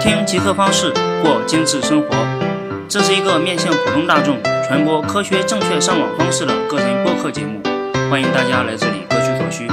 [0.00, 0.90] 听极客方式
[1.22, 2.08] 过精致生活，
[2.88, 7.60] 这是一个面向普通大众传播科学正确上网方式的个人播客节目，
[8.10, 9.68] 欢迎大家来这里各取所需。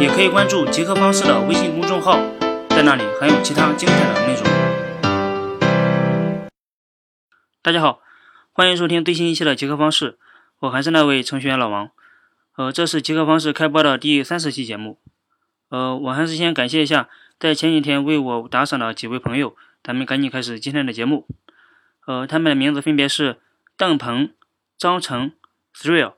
[0.00, 2.18] 也可以关注极客方式的微信公众号，
[2.70, 4.42] 在那里还有其他精彩的内容。
[7.60, 8.00] 大家好，
[8.52, 10.16] 欢迎收听最新一期的极客方式，
[10.60, 11.90] 我还是那位程序员老王。
[12.56, 14.98] 呃，这是极客方式开播的第三十期节目。
[15.68, 17.10] 呃，我还是先感谢一下
[17.42, 21.26] 在前几天为我打赏的几位朋友，咱们赶紧开始今天的节目。
[22.06, 23.40] 呃，他们的名字分别是
[23.76, 24.32] 邓鹏、
[24.78, 25.32] 张成、
[25.74, 26.12] Thrill、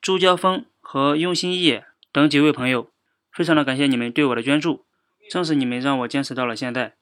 [0.00, 2.90] 朱娇峰和用心叶等几位朋友，
[3.30, 4.84] 非常的感谢你们对我的捐助，
[5.30, 6.96] 正是你们让我坚持到了现在。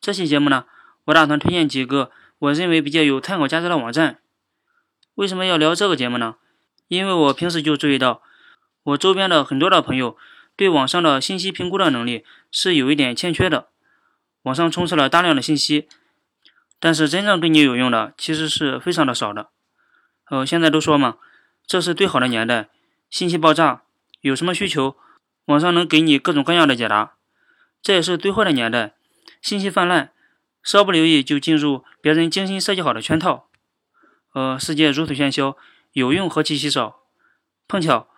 [0.00, 0.64] 这期节目呢，
[1.04, 2.10] 我打算推荐几个。
[2.38, 4.18] 我认为比较有参考价值的网站，
[5.16, 6.36] 为什么要聊这个节目呢？
[6.88, 8.22] 因为我平时就注意到，
[8.82, 10.16] 我周边的很多的朋友
[10.60, 13.68] 对网上的信息评估的能力是有一点欠缺的。
[14.42, 15.88] 网上充斥了大量的信息，
[16.78, 19.48] 但是真正对你有用的其实是非常的少的。
[20.28, 21.16] 呃，现在都说嘛，
[21.66, 22.68] 这是最好的年代，
[23.08, 23.84] 信息爆炸，
[24.20, 24.96] 有什么需求，
[25.46, 27.14] 网上能给你各种各样的解答。
[27.80, 28.92] 这也是最坏的年代，
[29.40, 30.12] 信息泛滥。
[30.62, 33.48] 稍不留意就进入别人精心设计好的圈套。
[34.34, 35.56] 呃，世界如此喧嚣，
[35.94, 37.00] 有用何其稀少。
[37.66, 38.08] 碰巧，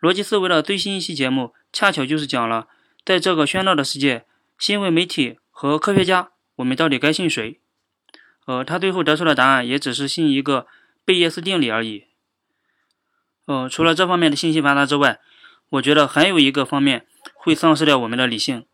[0.00, 2.68] 逻辑思维的最新一期节目，恰巧就是讲了，
[3.04, 4.24] 在这个喧闹的世界，
[4.58, 7.60] 新闻媒体和科学家，我们到底该信谁？
[8.46, 10.66] 呃，他最后得出的答案也只是信一个
[11.04, 12.06] 贝叶斯定理而已。
[13.46, 15.20] 呃，除了这方面的信息发达之外，
[15.70, 18.66] 我觉得还有一个方面会丧失掉我们的理性，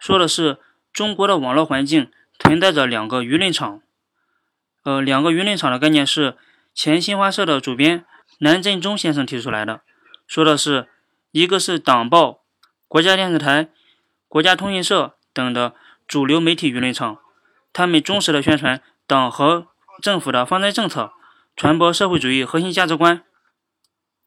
[0.00, 0.58] 说的是
[0.92, 2.10] 中国的网络环境。
[2.38, 3.82] 存在着两个舆论场，
[4.82, 6.36] 呃，两个舆论场的概念是
[6.74, 8.04] 前新华社的主编
[8.38, 9.82] 南振中先生提出来的，
[10.26, 10.88] 说的是
[11.32, 12.44] 一个是党报、
[12.86, 13.70] 国家电视台、
[14.28, 15.74] 国家通讯社等的
[16.06, 17.18] 主流媒体舆论场，
[17.72, 19.66] 他们忠实的宣传党和
[20.00, 21.12] 政府的方针政策，
[21.56, 23.24] 传播社会主义核心价值观，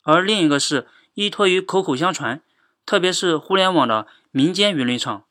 [0.04, 2.42] 而另一个是依托于口口相传，
[2.86, 5.26] 特别是互联网的民间舆论场，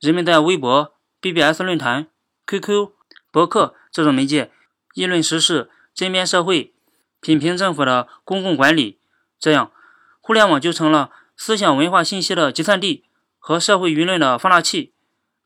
[0.00, 2.08] 人们在微博、BBS 论坛。
[2.44, 2.90] QQ、
[3.30, 4.50] 博客这种媒介
[4.94, 6.74] 议论时事、针砭社会、
[7.20, 8.98] 品评政府的公共管理，
[9.38, 9.70] 这样
[10.22, 13.04] 互联网就成了思想文化信息的集散地
[13.38, 14.94] 和社会舆论的放大器，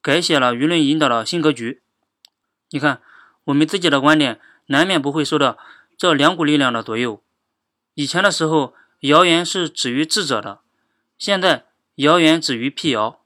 [0.00, 1.82] 改写了舆论引导的新格局。
[2.70, 3.00] 你看，
[3.44, 5.58] 我们自己的观点难免不会受到
[5.96, 7.22] 这两股力量的左右。
[7.94, 10.60] 以前的时候，谣言是止于智者的，
[11.18, 11.64] 现在
[11.96, 13.20] 谣言止于辟谣。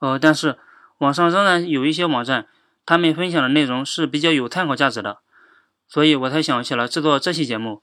[0.00, 0.58] 呃，但是。
[0.98, 2.46] 网上仍然有一些网站，
[2.86, 5.18] 他们分享的内容是比较有参考价值的，
[5.88, 7.82] 所以我才想起了制作这期节目，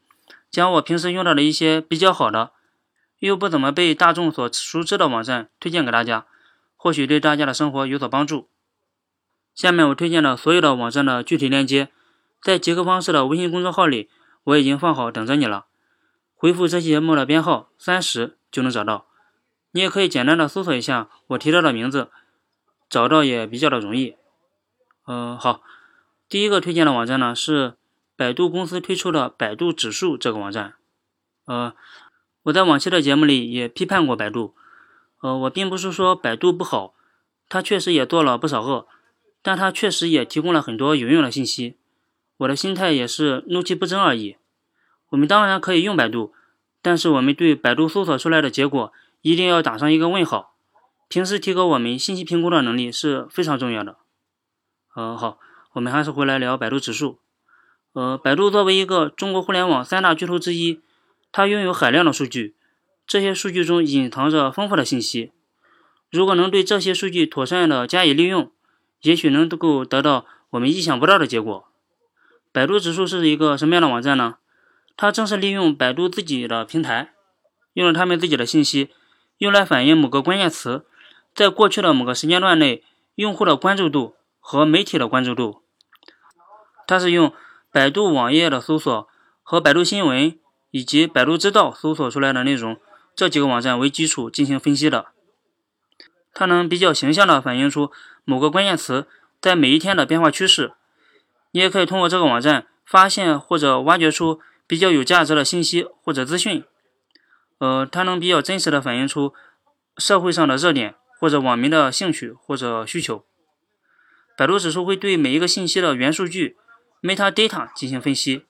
[0.51, 2.51] 将我平时用到的一些比较好的，
[3.19, 6.27] 又不怎么被大众所熟知的网站推荐给大家，
[6.75, 8.49] 或许对大家的生活有所帮助。
[9.55, 11.89] 下面我推荐的所有的网站的具体链接，
[12.41, 14.09] 在极客方式的微信公众号里
[14.43, 15.65] 我已经放好等着你了，
[16.35, 19.07] 回复这期节目的编号三十就能找到。
[19.71, 22.09] 你也可以简单的搜索一下我提到的名字。
[22.89, 24.17] 找到也比较的容易，
[25.07, 25.61] 嗯，好，
[26.27, 27.75] 第一个推荐的网站呢是
[28.21, 30.75] 百度公司推出的百度指数这个网站，
[31.45, 31.73] 呃，
[32.43, 34.53] 我在往期的节目里也批判过百度，
[35.21, 36.93] 呃，我并不是说百度不好，
[37.49, 38.85] 它确实也做了不少恶，
[39.41, 41.77] 但它确实也提供了很多有用的信息，
[42.37, 44.37] 我的心态也是怒其不争而已。
[45.09, 46.35] 我们当然可以用百度，
[46.83, 50.53] 但是我们对百度搜索出来的结果一定要打上一个问号。
[51.07, 53.97] 平时提高我们信息评估的能力是非常重要的。
[54.95, 55.39] 呃，好，
[55.71, 57.17] 我们还是回来聊百度指数。
[57.93, 60.79] 呃，百度作为一个中国互联网三大巨头之一，
[61.31, 62.55] 它拥有海量的数据，
[63.05, 65.33] 这些数据中隐藏着丰富的信息。
[66.09, 68.49] 如果能对这些数据妥善的加以利用，
[69.01, 71.67] 也许能够得到我们意想不到的结果。
[72.53, 74.37] 百度指数是一个什么样的网站呢？
[74.95, 77.13] 它正是利用百度自己的平台，
[77.73, 78.89] 用了他们自己的信息，
[79.37, 80.85] 用来反映某个关键词。
[81.33, 82.83] 在过去的某个时间段内，
[83.15, 85.61] 用户的关注度和媒体的关注度，
[86.85, 87.33] 它是用
[87.71, 89.07] 百度网页的搜索
[89.41, 90.37] 和百度新闻
[90.71, 92.77] 以及百度知道搜索出来的内容
[93.15, 95.07] 这几个网站为基础进行分析的。
[96.33, 97.91] 它能比较形象地反映出
[98.23, 99.07] 某个关键词
[99.39, 100.73] 在每一天的变化趋势。
[101.51, 106.63] 你也可以通过这个网站发现或者挖掘出比较有价值的信息或者资讯。
[107.57, 109.33] 呃，它能比较真实地反映出
[109.97, 110.95] 社会上的热点。
[111.19, 113.23] 或者网民的兴趣或者需求，
[114.35, 116.57] 百度指数会对每一个信息的元数据
[117.01, 118.45] （metadata） 进行分析。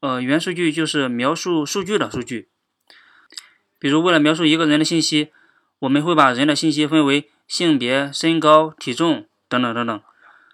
[0.00, 2.48] 呃，元数据就是描述数据的数据。
[3.78, 5.30] 比如，为了描述一个人的信息，
[5.80, 10.02] 我们会把人的信息分为性别、身高、体重等等等等，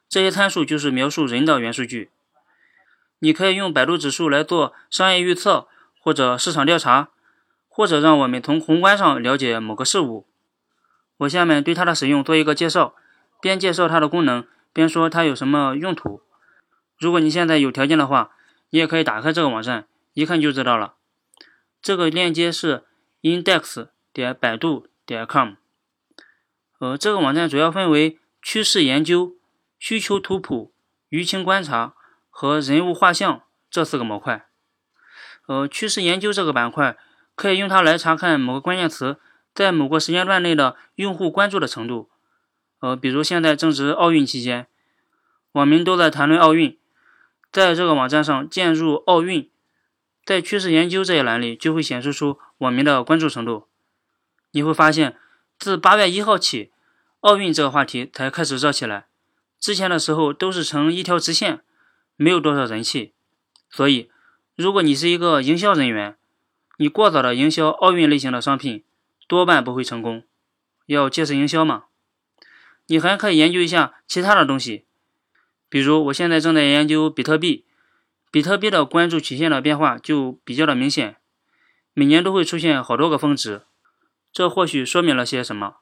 [0.09, 2.11] 这些参数就是描述人的元数据。
[3.21, 5.69] 你可以用百度指数来做商业预测，
[6.01, 7.11] 或者市场调查，
[7.69, 10.27] 或者让我们从宏观上了解某个事物。
[11.19, 12.95] 我下面对它的使用做一个介绍，
[13.41, 16.23] 边介绍它的功能，边说它有什么用途。
[17.01, 18.31] 如果你现在有条件的话，
[18.69, 20.95] 你也可以打开这个网站，一看就知道了。
[21.81, 22.85] 这个链接是
[23.23, 25.55] index 点百度点 com。
[26.79, 29.37] 呃，这个网站主要分为趋势研究、
[29.79, 30.73] 需求图谱、
[31.09, 31.95] 舆情观察
[32.29, 34.47] 和人物画像这四个模块。
[35.47, 36.97] 呃，趋势研究这个板块
[37.35, 39.19] 可以用它来查看某个关键词。
[39.53, 42.09] 在某个时间段内的用户关注的程度，
[42.79, 44.69] 呃，比如现在正值奥运期间，
[45.53, 46.79] 网民都在谈论奥运，
[47.53, 49.51] 在这个网站上键入奥运，
[50.25, 53.67] 在趋势研究这一栏里就会显示出网民的关注程度。
[54.53, 55.17] 你会发现，
[55.59, 56.71] 自八月一号起，
[57.21, 59.07] 奥运这个话题才开始热起来，
[59.59, 61.61] 之前的时候都是呈一条直线，
[62.17, 63.13] 没有多少人气。
[63.69, 64.11] 所以，
[64.57, 66.17] 如果你是一个营销人员，
[66.79, 68.85] 你过早的营销奥运类型的商品。
[69.29, 70.25] 多半不会成功，
[70.87, 71.85] 要借势营销嘛。
[72.87, 74.87] 你还可以研究一下其他的东西，
[75.71, 77.65] 比如我现在正在研究比特币，
[78.31, 81.17] 比特币的关注曲线的变化就比较的明显，
[81.95, 83.63] 每年都会出现好多个峰值，
[84.33, 85.77] 这或许说明了些什么。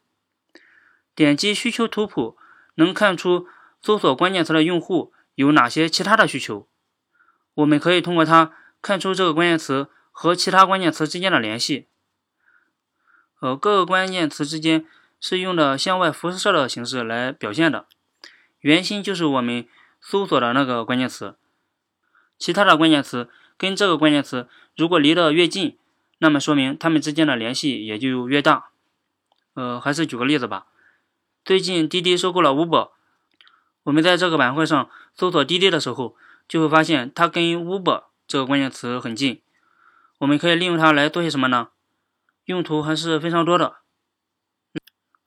[1.14, 2.36] 点击需求图谱，
[2.76, 3.46] 能看出
[3.82, 6.68] 搜索关键词的用户有哪些其他的需求，
[7.54, 8.52] 我们可以通过它
[8.82, 11.88] 看出这个关键词和其他关键词之间的联系。
[13.40, 14.84] 呃，各个关键词之间
[15.18, 17.86] 是用的向外辐射的形式来表现的。
[18.60, 19.66] 圆心就是我们
[20.00, 21.36] 搜索的那个关键词，
[22.38, 25.76] 其他的关键词跟这个关键词如果离得越近，
[26.18, 28.70] 那么说明它们之间的联系也就越大。
[29.54, 30.66] 呃，还是举个例子吧。
[31.44, 32.90] 最近滴滴收购了 Uber，
[33.84, 36.16] 我们在这个板块上搜索滴滴的时候，
[36.46, 39.40] 就会发现它跟 Uber 这个关键词很近。
[40.18, 41.68] 我们可以利用它来做些什么呢？
[42.44, 43.76] 用途还是非常多的。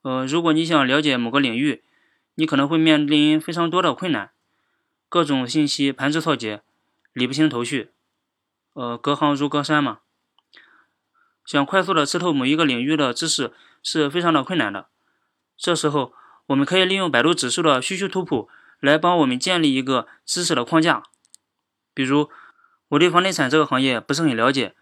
[0.02, 1.84] 呃，如果你想了解某个领域，
[2.36, 4.32] 你可能会面临非常多的困难，
[5.12, 6.62] 各种信息盘枝错节，
[7.12, 7.92] 理不清头绪。
[8.72, 10.00] 呃，隔行如隔山嘛。
[11.44, 13.52] 想快速的吃透某一个领域的知识
[13.84, 14.88] 是非常的困难的。
[15.58, 16.14] 这时候，
[16.46, 18.48] 我们可以利用百度指数的需求图谱
[18.80, 21.04] 来帮我们建立一个知识的框架。
[21.94, 22.30] 比如，
[22.88, 24.74] 我对房地产这个行业不是很了解，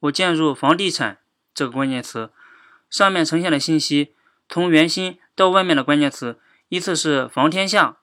[0.00, 1.20] 我进入房地产。
[1.54, 2.30] 这个关键词
[2.90, 4.14] 上面呈现的信息，
[4.50, 6.38] 从圆心到外面的关键词
[6.68, 7.96] 依次是“房天下”“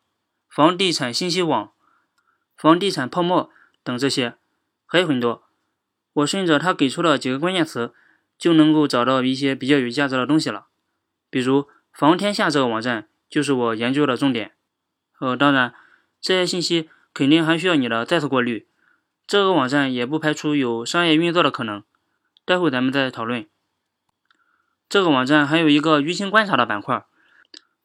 [0.55, 1.71] 房地产信息网
[2.55, 3.49] ”“房地产泡沫”
[3.83, 4.35] 等这些，
[4.85, 5.41] 还有很多。
[6.13, 7.91] 我顺着他给出的几个关键词，
[8.37, 10.67] 就能够找到一些比较有价值的东西了。
[11.31, 14.51] 比如“房天下”这个网站就是我研究的重点。
[15.19, 15.73] 呃，当然，
[16.21, 18.67] 这些信息肯定还需要你的再次过滤。
[19.25, 21.83] 这个网站也不排除有商业运作的可能。
[22.45, 23.47] 待会咱们再讨论。
[24.87, 27.03] 这个网站还有一个舆情观察的板块，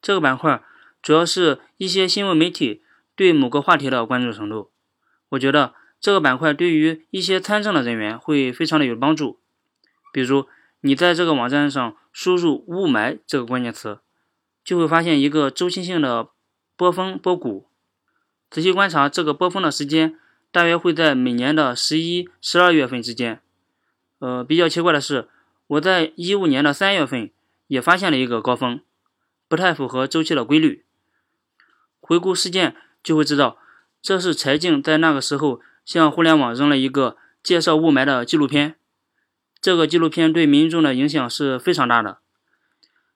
[0.03, 0.63] 这个板块
[1.09, 2.83] 主要是一些新闻媒体
[3.17, 4.71] 对某个话题的关注程度。
[5.31, 9.41] 我觉得这个板块对于一些参政的人员会非常的有帮助。
[10.13, 10.47] 比如
[10.83, 14.01] 你在这个网站上输入“雾霾”这个关键词，
[14.63, 16.29] 就会发现一个周期性的
[16.77, 17.71] 波峰波谷。
[18.51, 20.19] 仔细观察这个波峰的时间，
[20.53, 23.41] 大约会在每年的十一、十二月份之间。
[24.19, 25.31] 呃，比较奇怪的是，
[25.69, 27.31] 我在一五年的三月份
[27.69, 28.83] 也发现了一个高峰，
[29.49, 30.85] 不太符合周期的规律。
[32.09, 33.59] 回顾事件就会知道，
[34.01, 38.77] 这是柴静在那个时候向互联网扔了一个介绍雾霾的纪录片。
[39.61, 42.21] 这个纪录片对民众的影响是非常大的，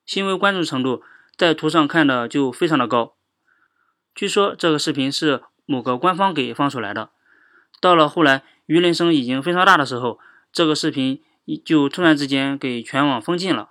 [0.05, 1.03] 新闻关注程度
[1.39, 3.17] 在图上看的就非常的高。
[4.15, 7.13] 据说这个视频是某个官方给放出来的，
[7.81, 10.21] 到了后来舆论声已经非常大的时候。
[10.53, 11.23] 这个视频
[11.65, 13.71] 就突然之间给全网封禁了，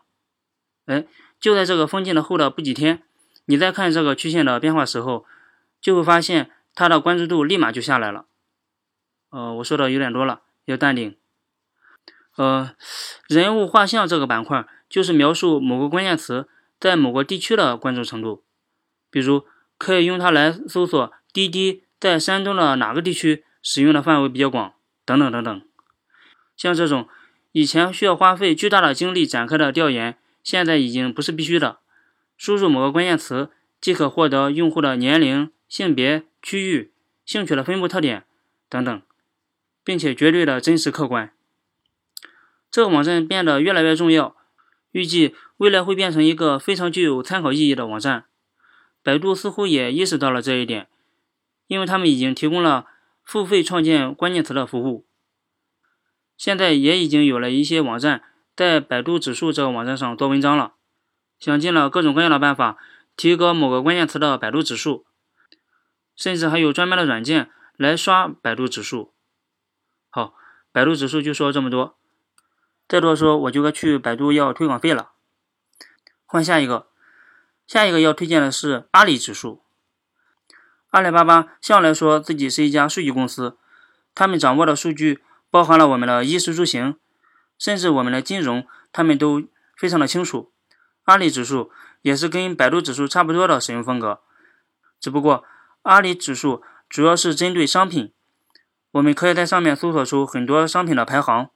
[0.88, 1.06] 哎，
[1.40, 3.04] 就在这个封禁的后的不几天，
[3.46, 5.26] 你在看这个曲线的变化时候，
[5.82, 8.26] 就会发现它的关注度立马就下来了。
[9.30, 11.16] 呃，我说的有点多了，要淡定。
[12.38, 12.74] 呃，
[13.28, 16.48] 人物画像这个板块就是描述某个关键词
[16.80, 18.44] 在某个地区的关注程度，
[19.10, 19.46] 比如
[19.78, 24.74] 可以用它来搜索滴滴在山东的哪个地区使用的范围比较广，
[25.06, 25.62] 等等等等。
[26.56, 27.08] 像这种
[27.52, 31.80] 以前需要花费巨大的精力展开的调研，现在已经不是必须的。
[32.42, 36.92] 输入某个关键词即可获得用户的年龄、性别、区域、
[37.24, 38.26] 兴趣的分布特点
[38.68, 39.00] 等等，
[39.84, 41.32] 并且绝对的真实客观。
[42.72, 44.36] 这个网站变得越来越重要，
[44.90, 48.26] 预计未来会变成一个非常具有参考意义的网站。
[49.04, 50.88] 百度似乎也意识到了这一点，
[51.68, 52.88] 因为他们已经提供了
[53.24, 55.06] 付费创建关键词的服务。
[56.36, 58.24] 现在也已经有了一些网站
[58.56, 60.74] 在百度指数这个网站上做文章了，
[61.42, 62.78] 想尽了各种各样的办法
[63.18, 65.06] 提高某个关键词的百度指数，
[66.16, 69.12] 甚至还有专门的软件来刷百度指数。
[70.10, 70.34] 好，
[70.72, 71.98] 百度指数就说这么多，
[72.88, 75.12] 再多说我就该去百度要推广费了。
[76.26, 76.88] 换下一个，
[77.68, 79.62] 下一个要推荐的是阿里指数。
[80.92, 83.58] 阿里巴巴向来说自己是一家数据公司，
[84.14, 85.20] 他们掌握的数据。
[85.50, 86.98] 包含了我们的衣食住行，
[87.58, 89.44] 甚至我们的金融，他们都
[89.76, 90.51] 非常的清楚。
[91.04, 94.22] 阿里指数也是跟百度指数差不多的使用风格，
[95.00, 95.44] 只不过
[95.84, 98.14] 阿里指数主要是针对商品，
[98.92, 101.50] 我们可以在上面搜索出很多商品的排行。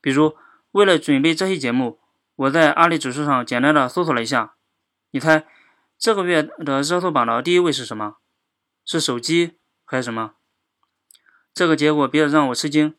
[0.00, 0.36] 比如，
[0.72, 1.98] 为了准备这期节目，
[2.36, 4.54] 我在阿里指数上简单的搜索了一下，
[5.10, 5.46] 你猜
[5.98, 8.16] 这个月的热搜榜的第一位是什么？
[8.84, 10.32] 是手机还是什么？
[11.52, 12.94] 这个结果比较让我吃惊。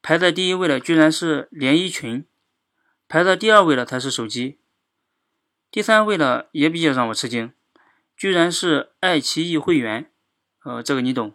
[0.00, 2.24] 排在第一位的居然是连衣裙，
[3.08, 4.60] 排在第二位的才是手机，
[5.70, 7.52] 第三位的也比较让我吃惊，
[8.16, 10.10] 居然是爱奇艺会员，
[10.64, 11.34] 呃，这个你懂。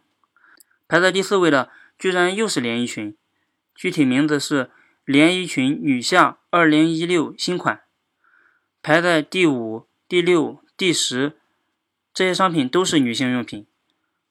[0.87, 3.15] 排在第四位的居然又是连衣裙，
[3.75, 4.71] 具体名字是
[5.05, 7.81] 连衣裙女夏二零一六新款。
[8.81, 11.37] 排在第五、第六、第十，
[12.13, 13.65] 这些商品都是女性用品，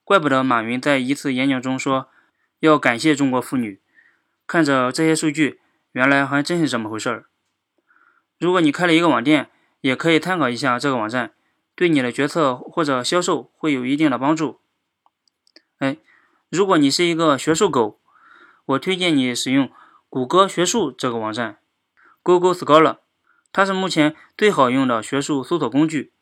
[0.04, 2.08] 怪不得马云在一次演讲中说
[2.58, 3.80] 要感谢中国妇女。
[4.46, 5.60] 看着这些数据，
[5.92, 7.26] 原来还真是这么回事儿。
[8.38, 9.48] 如果你开了一个网店，
[9.82, 11.34] 也可以参考一下这个网站，
[11.74, 14.60] 对你的决策或者销售会有一定的帮助。
[15.76, 15.98] 哎，
[16.48, 18.00] 如果你是一个学术狗，
[18.64, 19.70] 我推荐你使用
[20.08, 21.58] 谷歌学术这个网站
[22.22, 22.96] ，Google Scholar，
[23.52, 26.14] 它是目前最好用的学术搜索工具。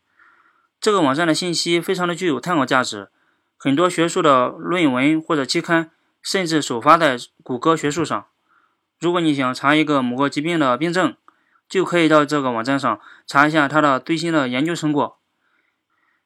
[0.81, 3.11] 这个网站的信息非常的具有参考价值，
[3.57, 5.93] 很多学术的论文或者期刊。
[6.23, 8.27] 甚至首发在谷歌学术上。
[8.99, 11.17] 如果你想查一个某个疾病的病症，
[11.71, 15.19] 就可以到这个网站上查一下它的最新的研究成果。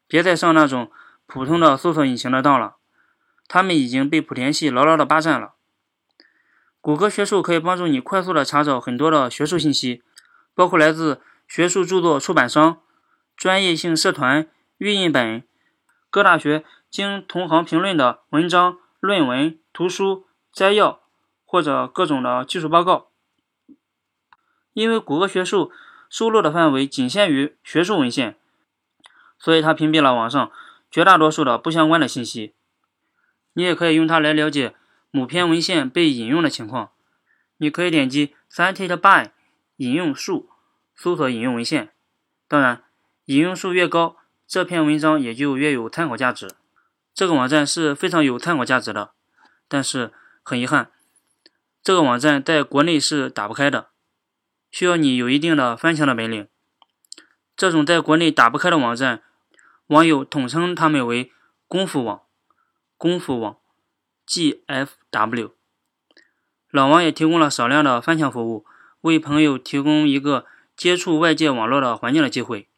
[0.09, 0.91] 别再上那种
[1.27, 2.77] 普通的搜索引擎的当了，
[3.47, 5.53] 他们已经被莆田系牢牢的霸占了。
[6.81, 10.03] 谷歌学术可以帮助你快速的查找很多的学术信息，
[10.55, 12.81] 包括来自学术著作出版商、
[13.37, 14.49] 专业性社团、
[14.79, 15.45] 预印本、
[16.11, 19.59] 各大学经同行评论的文章、论文。
[19.77, 21.01] 图书摘要
[21.45, 23.09] 或者各种的技术报告，
[24.75, 25.73] 因为谷歌学术
[26.11, 28.37] 收录的范围仅限于学术文献，
[29.39, 30.53] 所以它屏蔽了网上
[30.91, 32.53] 绝大多数的不相关的信息。
[33.55, 34.75] 你也可以用它来了解
[35.11, 36.91] 某篇文献被引用的情况。
[37.59, 39.31] 你可以点击 cited by
[39.77, 40.51] 引用数，
[40.95, 41.91] 搜索引用文献。
[42.49, 42.83] 当然，
[43.27, 44.17] 引用数越高，
[44.47, 46.51] 这篇文章也就越有参考价值。
[47.15, 49.13] 这个网站是非常有参考价值的。
[49.69, 50.13] 但是
[50.43, 50.91] 很遗憾，
[51.83, 53.89] 这个网站在国内是打不开的，
[54.75, 56.49] 需要你有一定的翻墙的本领。
[57.57, 59.23] 这种在国内打不开的网站，
[59.87, 61.31] 网友统称他们为
[61.69, 62.23] “功夫网”。
[62.99, 63.57] 功夫网
[64.27, 65.53] ，GFW。
[66.73, 68.67] 老王也提供了少量的翻墙服务，
[69.03, 70.45] 为朋友提供一个
[70.77, 72.69] 接触外界网络的环境的机会。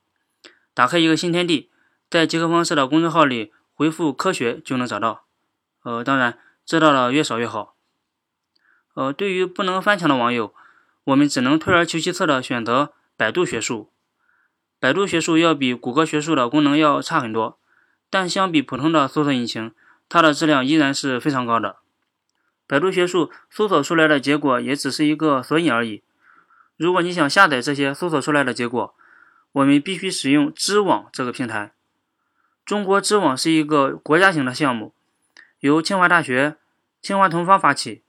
[0.75, 1.71] 打开一个新天地，
[2.11, 5.25] 在极客方式的公众号里回复“科学”就能找到。
[5.83, 6.38] 呃，当然。
[6.67, 7.75] 知道的越少越好。
[8.93, 10.53] 呃，对于不能翻墙的网友，
[11.07, 13.93] 我们只能退而求其次的选择百度学术。
[14.81, 17.59] 百度学术要比谷歌学术的功能要差很多，
[18.11, 19.73] 但相比普通的搜索引擎，
[20.09, 21.77] 它的质量依然是非常高的。
[22.67, 26.03] 百度学术搜索出来的结果也只是一个索引而已。
[26.77, 28.95] 如果你想下载这些搜索出来的结果，
[29.53, 31.73] 我们必须使用知网这个平台。
[32.65, 34.93] 中国知网是一个国家型的项目。
[35.61, 36.59] 由清华大学、
[37.01, 38.03] 清华同方发起，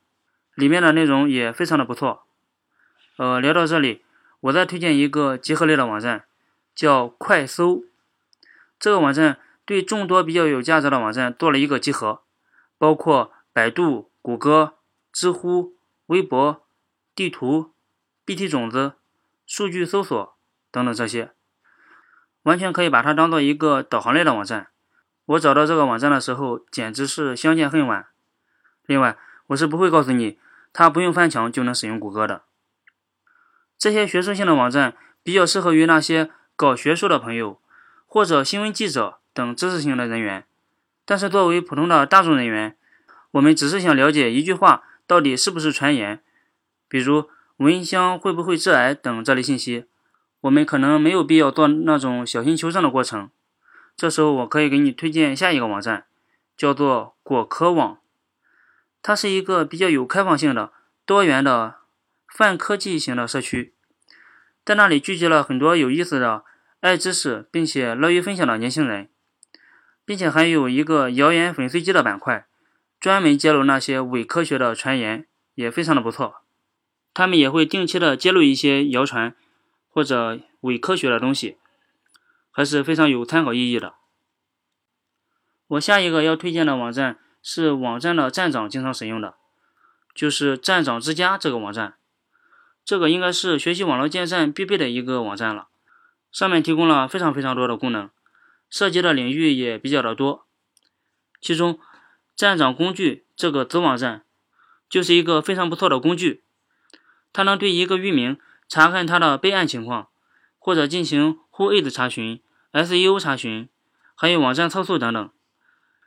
[0.55, 2.26] 里面的内容也非常的不错。
[3.17, 4.03] 呃，聊到这里，
[4.41, 6.25] 我再推荐一个集合类的网站，
[6.75, 7.83] 叫快搜。
[8.79, 12.21] 这个网站对众多比较有价值的网站做了一个集合，
[12.77, 14.75] 包括百度、谷歌、
[15.11, 15.73] 知乎、
[16.05, 16.63] 微博、
[17.15, 17.71] 地图、
[18.23, 18.93] BT 种子、
[19.47, 20.35] 数据搜索
[20.69, 21.31] 等等这些，
[22.43, 24.67] 完全可以把它当做一个导航类的网站。
[25.25, 28.05] 我找到这个网站的时候，简直是相见恨晚。
[28.85, 30.37] 另外，我是不会告诉你，
[30.71, 32.43] 它不用翻墙就能使用谷歌的。
[33.77, 37.59] 这些学术性的网站比较适合于那些搞学术的朋友，
[38.05, 40.45] 或者新闻记者等知识型的人员。
[41.05, 42.75] 但是，作为普通的大众人员，
[43.31, 46.21] 我们只是想了解一句话到底是不是传言。
[46.89, 49.85] 比如，蚊香会不会致癌等这类信息，
[50.41, 53.29] 我们可能没有必要做那种小心求证的过程。
[53.95, 56.05] 这时候，我可以给你推荐下一个网站，
[56.55, 57.99] 叫做果壳网。
[59.01, 60.71] 它是一个比较有开放性的、
[61.05, 61.75] 多元的
[62.27, 63.73] 泛科技型的社区，
[64.63, 66.43] 在那里聚集了很多有意思的、
[66.81, 69.09] 爱知识并且乐于分享的年轻人，
[70.05, 72.47] 并且还有一个谣言粉碎机的板块，
[72.99, 76.43] 专门揭露那些伪科学的传言，也非常的不错。
[77.13, 79.35] 他们也会定期的揭露一些谣传
[79.89, 81.57] 或者伪科学的东西。
[82.51, 83.93] 还是非常有参考意义的。
[85.67, 89.35] 我下一个要推荐的网站是网站的站长经常使用的，
[90.15, 91.93] 就是站长之家这个网站。
[92.87, 95.67] 这个应该是学习网络建站必备的一个网站了。
[96.31, 98.09] 上面提供了非常非常多的功能，
[98.69, 100.45] 涉及的领域也比较的多。
[101.41, 101.81] 其中，
[102.33, 104.23] 站长工具这个子网站
[104.89, 106.43] 就是一个非常不错的工具，
[107.33, 108.39] 它能对一个域名
[108.69, 110.07] 查看它的备案情况，
[110.57, 112.41] 或者进行 Who is 查询。
[112.71, 113.67] SEO 查询，
[114.15, 115.29] 还有网站测速等等，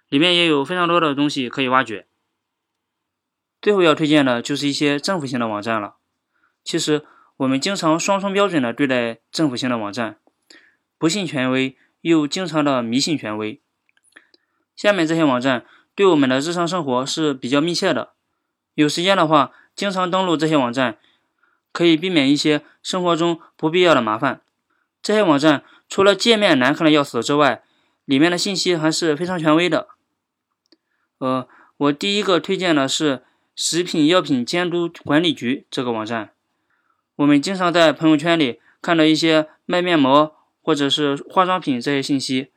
[0.09, 2.07] 里面也有非常多的东西可以挖掘。
[3.61, 5.97] 最后要推荐的就是一些政府性的网站了。
[6.71, 7.03] 其实
[7.39, 10.19] 我们经常双重标准的对待政府性的网站，
[10.99, 13.61] 不信权威，又经常的迷信权威。
[14.77, 18.13] 下面这些网站对我们的日常生活是比较密切的，
[18.75, 20.97] 有时间的话，经常登录这些网站，
[21.73, 24.43] 可以避免一些生活中不必要的麻烦。
[25.03, 25.65] 这些网站。
[25.89, 27.65] 除了界面难看的要死之外，
[28.05, 29.89] 里面的信息还是非常权威的。
[31.19, 31.49] 呃，
[31.79, 33.25] 我第一个推荐的是
[33.57, 36.31] 食品药品监督管理局这个网站。
[37.21, 42.49] 我们经常在朋友圈里看到一些卖面膜或者是化妆品这些信息，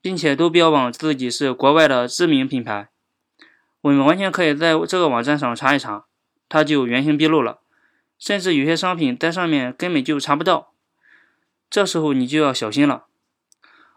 [0.00, 2.88] 并且都标榜自己是国外的知名品牌。
[3.82, 6.06] 我们完全可以在这个网站上查一查，
[6.48, 7.60] 它就原形毕露了。
[8.18, 10.72] 甚至有些商品在上面根本就查不到。
[11.68, 13.04] 这时候你就要小心了。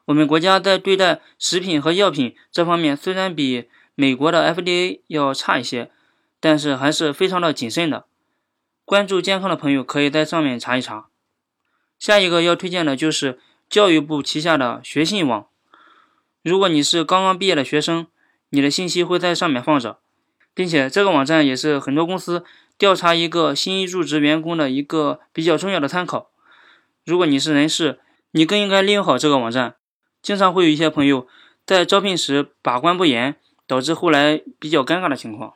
[0.04, 5.92] 我们国家在对待食品和药品这方面虽然比美国的 FDA 要差一些，
[6.42, 8.06] 但是还是非常的谨慎的。
[8.86, 11.08] 关注健康的朋友可以在上面查一查。
[11.98, 15.48] 下一个要推荐的就是教育部旗下的学信网。
[16.42, 18.08] 如果你是刚刚毕业的学生，
[18.50, 20.00] 你的信息会在上面放着，
[20.54, 22.44] 并且这个网站也是很多公司
[22.78, 26.30] 调查一个新入职员工的一个比较重要的参考。
[27.06, 28.00] 如果你是人事，
[28.32, 29.76] 你更应该利用好这个网站。
[30.22, 31.28] 经常会有一些朋友
[31.66, 35.54] 在招聘时把关不严，导致后来比较尴尬的情况。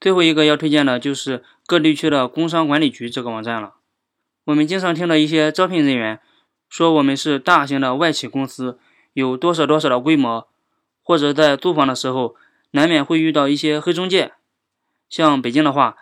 [0.00, 3.74] 最后一个要推荐的就是各地区的工商管理局这个网站了。
[4.44, 6.18] 我们经常听到一些招聘人员
[6.68, 8.78] 说我们是大型的外企公司，
[9.12, 10.48] 有多少多少的规模，
[11.02, 12.34] 或者在租房的时候
[12.70, 14.32] 难免会遇到一些黑中介。
[15.08, 15.96] 像北京的话，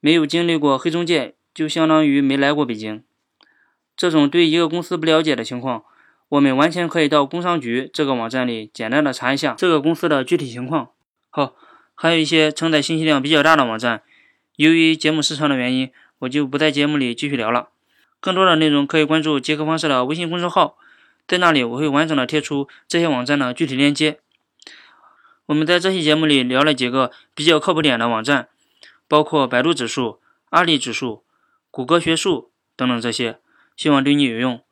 [0.00, 3.02] 没有经历过黑中介，就相当于没来过北京。
[3.96, 5.84] 这种对一个公司不了解的情况，
[6.28, 10.90] 我们完全可以到工商局这个网站里简单的查一下这个公司的具体情况。
[11.30, 11.54] 好，
[11.94, 14.02] 还有一些承载信息量比较大的网站，
[14.56, 17.68] 由于节目时长的原因，我就不在节目里继续聊了。
[18.20, 20.76] 更多的内容可以关注杰克方式的微信公众号，
[21.26, 24.18] 在那里我会完整的贴出这些网站的具体链接。
[25.46, 28.48] 我们在这期节目里聊了几个比较靠谱点的网站，
[29.06, 31.22] 包括百度指数、阿里指数、
[31.70, 33.38] 谷歌学术等等这些。
[33.76, 34.62] 希望对你有用。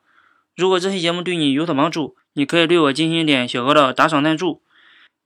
[0.56, 4.62] 如果这期节目对你有所帮助，你可以对我进行一点小额的打赏赞助。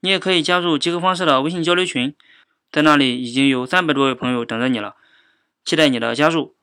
[0.01, 2.15] 你也可以加入极客方式的微信交流群，
[2.71, 4.95] 在那里已经有三百多位朋友等着你了，
[5.65, 6.55] 期待你的加入。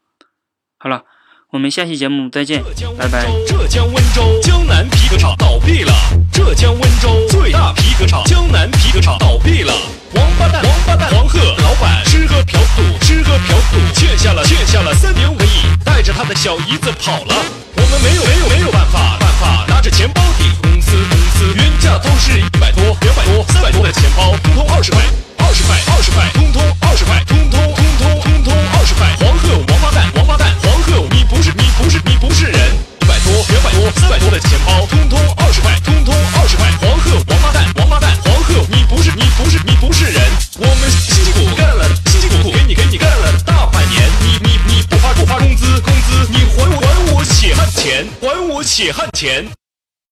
[0.78, 1.04] 好了，
[1.52, 2.64] 我们下期节目再见，
[2.98, 3.26] 拜拜。
[3.48, 5.92] 浙江温州江南皮革厂倒闭了。
[6.32, 9.74] 浙江温州最大皮革厂江南皮革厂倒闭了。
[10.16, 15.74] 王八蛋，王八蛋，黄鹤老板吃喝嫖赌，吃喝嫖赌，欠下了欠下了三点五亿。
[15.84, 17.36] 带着他的小姨子跑了，
[17.76, 18.24] 我们没有